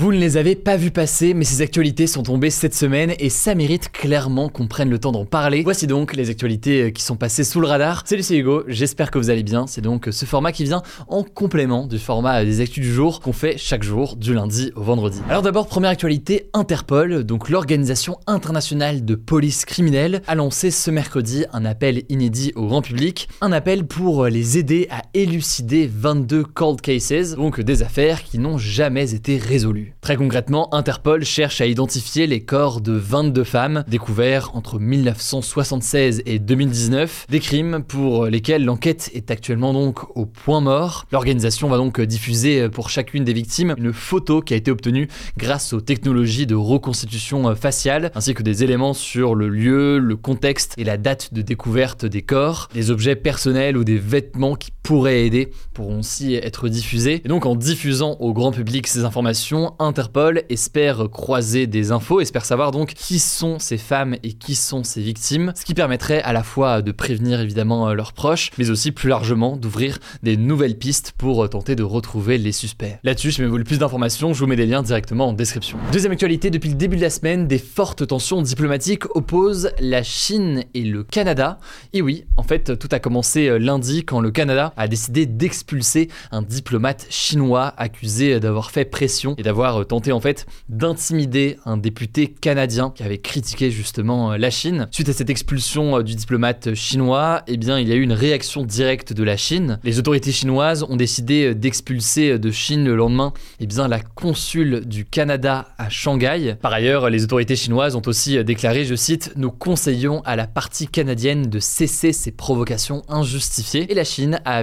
[0.00, 3.30] Vous ne les avez pas vus passer, mais ces actualités sont tombées cette semaine et
[3.30, 5.64] ça mérite clairement qu'on prenne le temps d'en parler.
[5.64, 8.04] Voici donc les actualités euh, qui sont passées sous le radar.
[8.06, 9.66] Salut, c'est Hugo, j'espère que vous allez bien.
[9.66, 13.32] C'est donc ce format qui vient en complément du format des actus du jour qu'on
[13.32, 15.20] fait chaque jour du lundi au vendredi.
[15.28, 21.44] Alors d'abord, première actualité, Interpol, donc l'organisation internationale de police criminelle, a lancé ce mercredi
[21.52, 26.80] un appel inédit au grand public, un appel pour les aider à élucider 22 cold
[26.80, 29.87] cases, donc des affaires qui n'ont jamais été résolues.
[30.00, 36.38] Très concrètement, Interpol cherche à identifier les corps de 22 femmes découverts entre 1976 et
[36.38, 41.06] 2019, des crimes pour lesquels l'enquête est actuellement donc au point mort.
[41.12, 45.72] L'organisation va donc diffuser pour chacune des victimes une photo qui a été obtenue grâce
[45.72, 50.84] aux technologies de reconstitution faciale, ainsi que des éléments sur le lieu, le contexte et
[50.84, 52.68] la date de découverte des corps.
[52.74, 57.20] Les objets personnels ou des vêtements qui pourraient aider pourront aussi être diffusés.
[57.22, 62.46] Et donc en diffusant au grand public ces informations, Interpol espère croiser des infos, espère
[62.46, 66.32] savoir donc qui sont ces femmes et qui sont ces victimes, ce qui permettrait à
[66.32, 71.12] la fois de prévenir évidemment leurs proches, mais aussi plus largement d'ouvrir des nouvelles pistes
[71.18, 72.98] pour tenter de retrouver les suspects.
[73.04, 75.76] Là-dessus, si vous voulez plus d'informations, je vous mets des liens directement en description.
[75.92, 80.64] Deuxième actualité, depuis le début de la semaine, des fortes tensions diplomatiques opposent la Chine
[80.72, 81.58] et le Canada.
[81.92, 86.40] Et oui, en fait, tout a commencé lundi quand le Canada a décidé d'expulser un
[86.40, 92.28] diplomate chinois accusé d'avoir fait pression et d'avoir euh, tenté en fait d'intimider un député
[92.28, 94.88] canadien qui avait critiqué justement euh, la Chine.
[94.90, 98.12] Suite à cette expulsion euh, du diplomate chinois, eh bien il y a eu une
[98.12, 99.78] réaction directe de la Chine.
[99.82, 105.04] Les autorités chinoises ont décidé d'expulser de Chine le lendemain eh bien la consule du
[105.04, 106.54] Canada à Shanghai.
[106.60, 110.86] Par ailleurs, les autorités chinoises ont aussi déclaré, je cite, nous conseillons à la partie
[110.86, 114.56] canadienne de cesser ces provocations injustifiées et la Chine a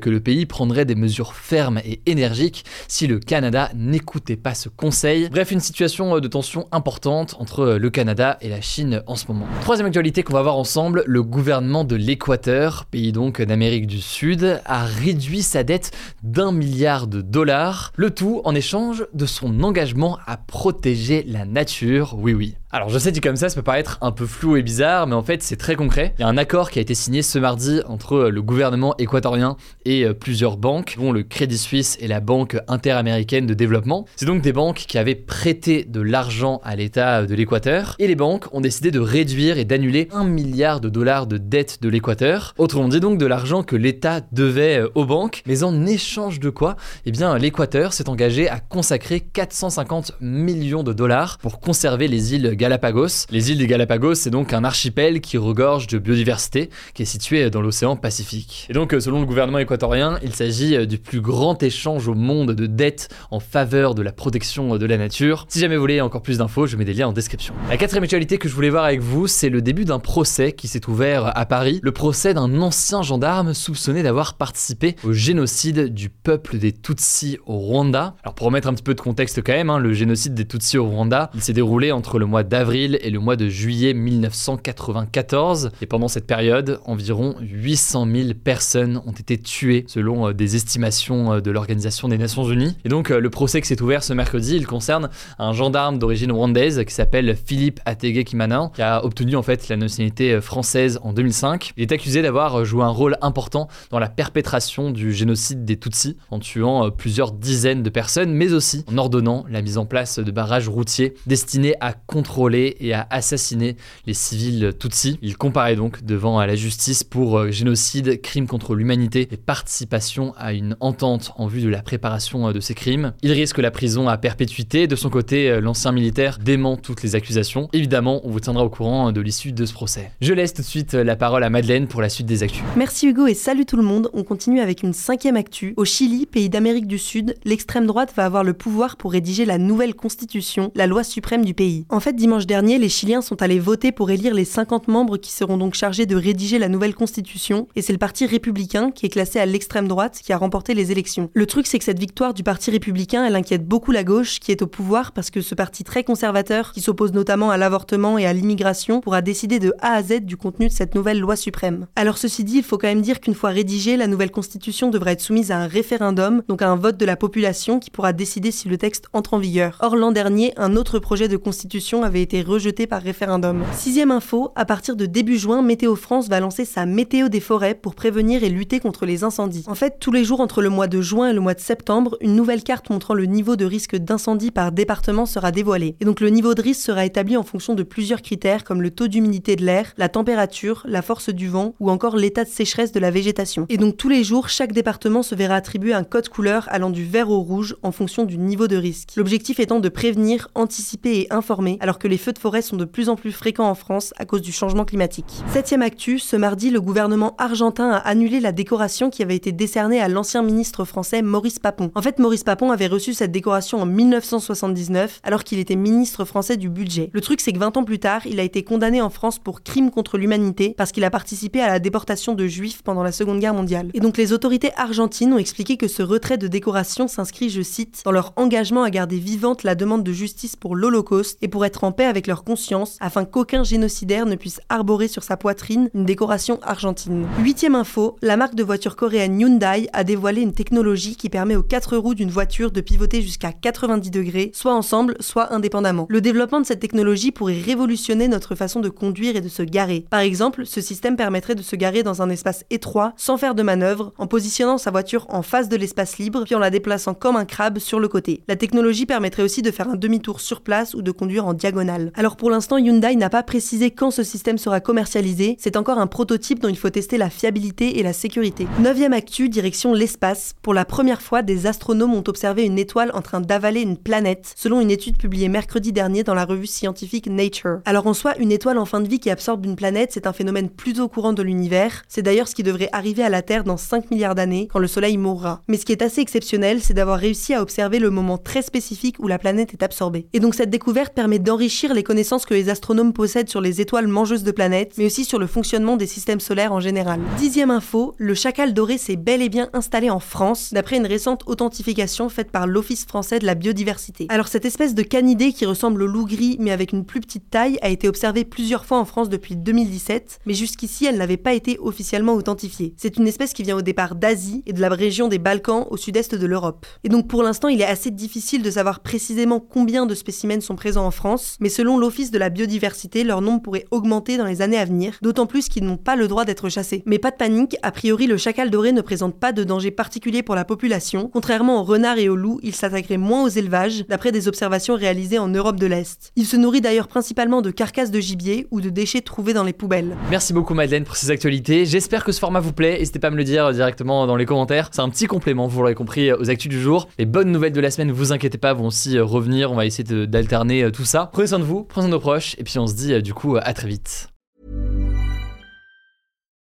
[0.00, 4.68] que le pays prendrait des mesures fermes et énergiques si le Canada n'écoutait pas ce
[4.68, 5.28] conseil.
[5.28, 9.46] Bref, une situation de tension importante entre le Canada et la Chine en ce moment.
[9.62, 14.60] Troisième actualité qu'on va voir ensemble, le gouvernement de l'Équateur, pays donc d'Amérique du Sud,
[14.64, 15.92] a réduit sa dette
[16.22, 22.16] d'un milliard de dollars, le tout en échange de son engagement à protéger la nature.
[22.18, 22.54] Oui oui.
[22.74, 25.14] Alors je sais dit comme ça, ça peut paraître un peu flou et bizarre, mais
[25.14, 26.14] en fait c'est très concret.
[26.18, 29.58] Il y a un accord qui a été signé ce mardi entre le gouvernement équatorien
[29.84, 34.06] et plusieurs banques, dont le Crédit Suisse et la Banque interaméricaine de développement.
[34.16, 38.14] C'est donc des banques qui avaient prêté de l'argent à l'État de l'Équateur, et les
[38.14, 42.54] banques ont décidé de réduire et d'annuler un milliard de dollars de dettes de l'Équateur.
[42.56, 46.76] Autrement dit donc de l'argent que l'État devait aux banques, mais en échange de quoi?
[47.04, 52.56] Eh bien l'Équateur s'est engagé à consacrer 450 millions de dollars pour conserver les îles
[52.62, 53.26] Galapagos.
[53.32, 57.50] Les îles des Galapagos, c'est donc un archipel qui regorge de biodiversité, qui est situé
[57.50, 58.68] dans l'océan Pacifique.
[58.70, 62.66] Et donc, selon le gouvernement équatorien, il s'agit du plus grand échange au monde de
[62.66, 65.44] dettes en faveur de la protection de la nature.
[65.48, 67.52] Si jamais vous voulez encore plus d'infos, je mets des liens en description.
[67.68, 70.68] La quatrième actualité que je voulais voir avec vous, c'est le début d'un procès qui
[70.68, 71.80] s'est ouvert à Paris.
[71.82, 77.58] Le procès d'un ancien gendarme soupçonné d'avoir participé au génocide du peuple des Tutsis au
[77.58, 78.14] Rwanda.
[78.22, 80.78] Alors pour remettre un petit peu de contexte quand même, hein, le génocide des Tutsis
[80.78, 85.70] au Rwanda, il s'est déroulé entre le mois d'avril et le mois de juillet 1994.
[85.80, 91.32] Et pendant cette période, environ 800 000 personnes ont été tuées selon euh, des estimations
[91.32, 92.76] euh, de l'Organisation des Nations Unies.
[92.84, 95.08] Et donc euh, le procès qui s'est ouvert ce mercredi, il concerne
[95.38, 99.78] un gendarme d'origine rwandaise qui s'appelle Philippe Atege Kimana, qui a obtenu en fait la
[99.78, 101.72] nationalité française en 2005.
[101.78, 106.18] Il est accusé d'avoir joué un rôle important dans la perpétration du génocide des Tutsis,
[106.30, 110.30] en tuant plusieurs dizaines de personnes, mais aussi en ordonnant la mise en place de
[110.30, 115.18] barrages routiers destinés à contrôler et à assassiner les civils Tutsis.
[115.22, 120.76] Il comparaît donc devant la justice pour génocide, crime contre l'humanité et participation à une
[120.80, 123.12] entente en vue de la préparation de ces crimes.
[123.22, 124.86] Il risque la prison à perpétuité.
[124.86, 127.68] De son côté, l'ancien militaire dément toutes les accusations.
[127.72, 130.10] Évidemment, on vous tiendra au courant de l'issue de ce procès.
[130.20, 132.62] Je laisse tout de suite la parole à Madeleine pour la suite des actus.
[132.76, 134.10] Merci Hugo et salut tout le monde.
[134.12, 135.74] On continue avec une cinquième actu.
[135.76, 139.58] Au Chili, pays d'Amérique du Sud, l'extrême droite va avoir le pouvoir pour rédiger la
[139.58, 141.84] nouvelle constitution, la loi suprême du pays.
[141.90, 145.18] En fait, dimanche dimanche dernier, les Chiliens sont allés voter pour élire les 50 membres
[145.18, 149.04] qui seront donc chargés de rédiger la nouvelle constitution, et c'est le parti républicain qui
[149.04, 151.28] est classé à l'extrême droite qui a remporté les élections.
[151.34, 154.50] Le truc, c'est que cette victoire du parti républicain, elle inquiète beaucoup la gauche qui
[154.50, 158.24] est au pouvoir parce que ce parti très conservateur, qui s'oppose notamment à l'avortement et
[158.24, 161.86] à l'immigration, pourra décider de A à Z du contenu de cette nouvelle loi suprême.
[161.96, 165.12] Alors ceci dit, il faut quand même dire qu'une fois rédigée, la nouvelle constitution devrait
[165.12, 168.52] être soumise à un référendum, donc à un vote de la population qui pourra décider
[168.52, 169.76] si le texte entre en vigueur.
[169.82, 173.62] Or l'an dernier, un autre projet de constitution avait été rejeté par référendum.
[173.74, 177.74] Sixième info, à partir de début juin, Météo France va lancer sa météo des forêts
[177.74, 179.64] pour prévenir et lutter contre les incendies.
[179.66, 182.16] En fait, tous les jours entre le mois de juin et le mois de septembre,
[182.20, 185.96] une nouvelle carte montrant le niveau de risque d'incendie par département sera dévoilée.
[186.00, 188.90] Et donc le niveau de risque sera établi en fonction de plusieurs critères comme le
[188.90, 192.92] taux d'humidité de l'air, la température, la force du vent ou encore l'état de sécheresse
[192.92, 193.66] de la végétation.
[193.68, 197.04] Et donc tous les jours, chaque département se verra attribuer un code couleur allant du
[197.04, 199.10] vert au rouge en fonction du niveau de risque.
[199.16, 202.84] L'objectif étant de prévenir, anticiper et informer alors que les feux de forêt sont de
[202.84, 205.42] plus en plus fréquents en France à cause du changement climatique.
[205.52, 210.00] Septième actu, ce mardi, le gouvernement argentin a annulé la décoration qui avait été décernée
[210.00, 211.90] à l'ancien ministre français Maurice Papon.
[211.94, 216.56] En fait, Maurice Papon avait reçu cette décoration en 1979 alors qu'il était ministre français
[216.56, 217.10] du budget.
[217.12, 219.62] Le truc, c'est que 20 ans plus tard, il a été condamné en France pour
[219.62, 223.40] crime contre l'humanité parce qu'il a participé à la déportation de juifs pendant la Seconde
[223.40, 223.90] Guerre mondiale.
[223.94, 228.02] Et donc les autorités argentines ont expliqué que ce retrait de décoration s'inscrit, je cite,
[228.04, 231.84] dans leur engagement à garder vivante la demande de justice pour l'Holocauste et pour être
[231.84, 236.04] en paix avec leur conscience afin qu'aucun génocidaire ne puisse arborer sur sa poitrine une
[236.04, 237.26] décoration argentine.
[237.38, 241.62] Huitième info, la marque de voiture coréenne Hyundai a dévoilé une technologie qui permet aux
[241.62, 246.06] quatre roues d'une voiture de pivoter jusqu'à 90 degrés, soit ensemble, soit indépendamment.
[246.08, 250.06] Le développement de cette technologie pourrait révolutionner notre façon de conduire et de se garer.
[250.10, 253.62] Par exemple, ce système permettrait de se garer dans un espace étroit, sans faire de
[253.62, 257.36] manœuvre, en positionnant sa voiture en face de l'espace libre, puis en la déplaçant comme
[257.36, 258.42] un crabe sur le côté.
[258.48, 261.81] La technologie permettrait aussi de faire un demi-tour sur place ou de conduire en diagonale.
[262.14, 266.06] Alors pour l'instant, Hyundai n'a pas précisé quand ce système sera commercialisé, c'est encore un
[266.06, 268.66] prototype dont il faut tester la fiabilité et la sécurité.
[268.78, 270.54] Neuvième actu, direction l'espace.
[270.62, 274.54] Pour la première fois, des astronomes ont observé une étoile en train d'avaler une planète,
[274.56, 277.80] selon une étude publiée mercredi dernier dans la revue scientifique Nature.
[277.84, 280.32] Alors en soi, une étoile en fin de vie qui absorbe une planète, c'est un
[280.32, 282.02] phénomène plutôt courant de l'univers.
[282.08, 284.86] C'est d'ailleurs ce qui devrait arriver à la Terre dans 5 milliards d'années, quand le
[284.86, 285.62] Soleil mourra.
[285.68, 289.16] Mais ce qui est assez exceptionnel, c'est d'avoir réussi à observer le moment très spécifique
[289.18, 290.26] où la planète est absorbée.
[290.32, 294.06] Et donc cette découverte permet d'enrichir les connaissances que les astronomes possèdent sur les étoiles
[294.06, 297.20] mangeuses de planètes, mais aussi sur le fonctionnement des systèmes solaires en général.
[297.38, 301.42] Dixième info, le chacal doré s'est bel et bien installé en France, d'après une récente
[301.46, 304.26] authentification faite par l'Office français de la biodiversité.
[304.28, 307.50] Alors cette espèce de canidé qui ressemble au loup gris mais avec une plus petite
[307.50, 311.54] taille a été observée plusieurs fois en France depuis 2017, mais jusqu'ici elle n'avait pas
[311.54, 312.94] été officiellement authentifiée.
[312.96, 315.96] C'est une espèce qui vient au départ d'Asie et de la région des Balkans au
[315.96, 316.86] sud-est de l'Europe.
[317.02, 320.76] Et donc pour l'instant il est assez difficile de savoir précisément combien de spécimens sont
[320.76, 324.62] présents en France, mais selon l'Office de la biodiversité, leur nombre pourrait augmenter dans les
[324.62, 327.04] années à venir, d'autant plus qu'ils n'ont pas le droit d'être chassés.
[327.06, 330.42] Mais pas de panique, a priori le chacal doré ne présente pas de danger particulier
[330.42, 334.32] pour la population, contrairement aux renards et aux loups, il s'attaquerait moins aux élevages, d'après
[334.32, 336.32] des observations réalisées en Europe de l'Est.
[336.34, 339.72] Il se nourrit d'ailleurs principalement de carcasses de gibier ou de déchets trouvés dans les
[339.72, 340.16] poubelles.
[340.30, 341.86] Merci beaucoup Madeleine pour ces actualités.
[341.86, 342.98] J'espère que ce format vous plaît.
[342.98, 344.88] N'hésitez pas à me le dire directement dans les commentaires.
[344.90, 347.08] C'est un petit complément, vous l'aurez compris, aux actus du jour.
[347.18, 349.70] Les bonnes nouvelles de la semaine, vous inquiétez pas, vont aussi euh, revenir.
[349.70, 351.30] On va essayer d'alterner euh, tout ça.
[351.32, 353.20] Prenez soin de vous, prenez soin de nos proches, et puis on se dit euh,
[353.20, 354.31] du coup à très vite.